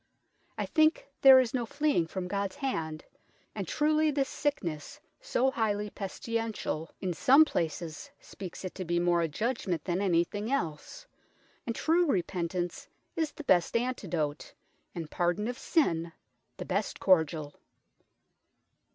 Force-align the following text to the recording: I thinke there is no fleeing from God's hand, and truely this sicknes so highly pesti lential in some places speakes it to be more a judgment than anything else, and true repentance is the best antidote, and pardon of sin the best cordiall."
I 0.57 0.65
thinke 0.65 1.05
there 1.21 1.39
is 1.39 1.53
no 1.53 1.67
fleeing 1.67 2.07
from 2.07 2.27
God's 2.27 2.55
hand, 2.55 3.05
and 3.53 3.67
truely 3.67 4.09
this 4.09 4.29
sicknes 4.29 4.99
so 5.19 5.51
highly 5.51 5.91
pesti 5.91 6.33
lential 6.37 6.89
in 7.01 7.13
some 7.13 7.45
places 7.45 8.09
speakes 8.19 8.65
it 8.65 8.73
to 8.73 8.83
be 8.83 8.99
more 8.99 9.21
a 9.21 9.27
judgment 9.27 9.85
than 9.85 10.01
anything 10.01 10.51
else, 10.51 11.05
and 11.67 11.75
true 11.75 12.07
repentance 12.07 12.87
is 13.15 13.33
the 13.33 13.43
best 13.43 13.77
antidote, 13.77 14.55
and 14.95 15.11
pardon 15.11 15.47
of 15.47 15.59
sin 15.59 16.11
the 16.57 16.65
best 16.65 16.99
cordiall." 16.99 17.53